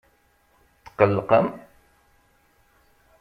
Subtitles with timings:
[0.85, 1.47] Tqelqem?